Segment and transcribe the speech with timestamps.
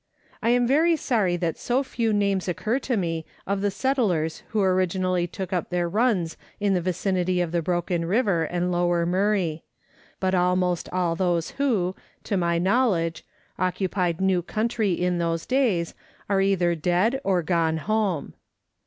[0.41, 4.59] I am very sorry that so few names occur to me of the settlers who
[4.59, 9.63] originally took up their runs in the vicinity of the Broken River and Lower Murray;
[10.19, 13.23] but almost all those who, to my know ledge,
[13.59, 15.93] occupied new country in those days
[16.27, 18.33] are either dead or gone home.